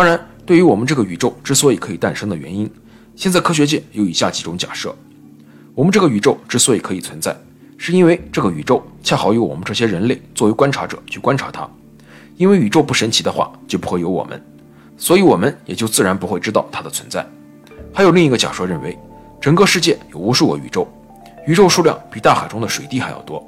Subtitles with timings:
[0.00, 2.66] 当然，对于我们这个宇宙之所以可以诞生的原因，
[3.14, 4.96] 现在科学界有以下几种假设：
[5.74, 7.36] 我们这个宇宙之所以可以存在，
[7.76, 11.68] 是因为这个宇宙恰好有我们这些人类作为观察者去观察它。
[12.38, 14.42] 因为宇宙不神奇的话，就不会有我们，
[14.96, 17.22] 所以我们也就自然不会知道它的存在。
[17.92, 18.98] 还有另一个假说认为，
[19.38, 20.88] 整个世界有无数个宇宙，
[21.46, 23.46] 宇宙数量比大海中的水滴还要多。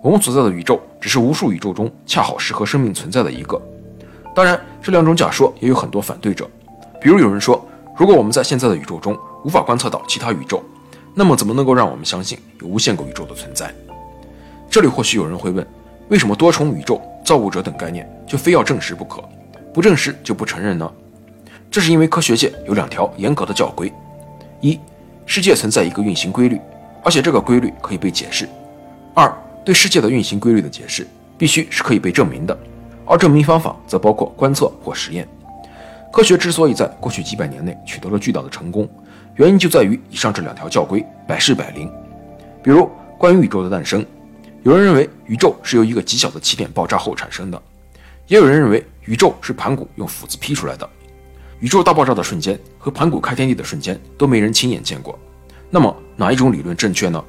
[0.00, 3.60] 我们所在的宇宙只是无数宇宙中恰好适合生命存在的一个。
[4.38, 6.48] 当然，这两种假说也有很多反对者。
[7.00, 7.60] 比如有人说，
[7.96, 10.62] 如果我们在现在的宇宙中无法观测到其他宇宙，
[11.12, 13.74] 那么怎么能够让我们相信有无限个宇宙的存在？
[14.70, 15.66] 这里或许有人会问，
[16.08, 19.20] 为什么多重宇宙、造物者等概念就非要证实不可？
[19.74, 20.88] 不证实就不承认呢？
[21.68, 23.92] 这是因为科学界有两条严格的教规：
[24.60, 24.78] 一，
[25.26, 26.60] 世界存在一个运行规律，
[27.02, 28.46] 而且这个规律可以被解释；
[29.14, 31.04] 二，对世界的运行规律的解释
[31.36, 32.56] 必须是可以被证明的。
[33.08, 35.26] 而证明方法则包括观测或实验。
[36.12, 38.88] 科学之所以在过去几百年内取得了巨大的成功，
[39.36, 41.90] 原因就在于以上这两条教规百试百灵。
[42.62, 44.04] 比如关于宇宙的诞生，
[44.62, 47.62] 有人认为宇宙是由一个极小的起点爆炸后产生的，
[48.26, 50.88] 也有人认为宇宙是盘古用斧子劈出来的。
[51.60, 55.18] 宇宙大爆炸的瞬间和盘古开天地的瞬间都没人亲眼见过，
[55.70, 57.22] 那么哪一种理论正确呢？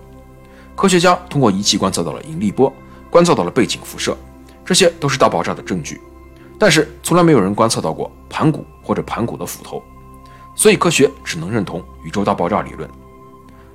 [0.75, 2.71] 科学家通过仪器观测到了引力波，
[3.09, 4.15] 观测到了背景辐射。
[4.69, 5.99] 这些都是大爆炸的证据，
[6.59, 9.81] 但是从来没有人观测到过盘古或者盘古的斧头，
[10.53, 12.87] 所以科学只能认同宇宙大爆炸理论。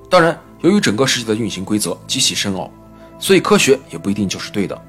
[0.09, 2.71] 当然，由于整个世界的运行规则极其深奥，
[3.19, 4.81] 所以科学也不一定就是对的。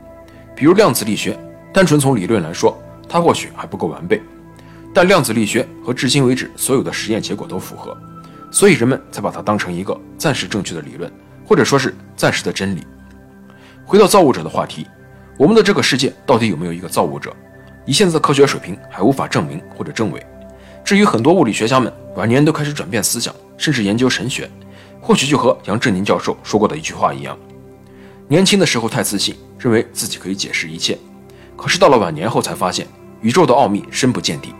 [0.54, 1.36] 比如量子力学，
[1.74, 4.22] 单纯从理论来说，它或许还不够完备，
[4.94, 7.98] 但量子力学和至今为止所有的实验结果都符合，
[8.52, 11.12] 所以人们才把它当成一个暂时正确的理论，
[11.44, 12.86] 或者说是暂时的真理。
[13.84, 14.86] 回到造物者的话题。
[15.38, 17.34] 我们的这个世界到底有没有一个造物者？
[17.84, 20.24] 以现在的科学水平还无法证明或者证伪。
[20.82, 24.48] 至于很多物理学家们晚年都开始转变思想，甚至研究神学，
[25.00, 27.38] 或许就和杨振宁教授说过的一句话一样：
[28.28, 30.98] 年轻的时候太自信，认为自己可以解释一切，
[31.54, 32.86] 可是到了晚年后才发现
[33.20, 34.54] 宇宙的奥秘深不见底，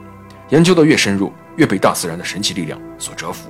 [0.50, 3.48] 研究的越深入，越被大自然的神奇力量所折服。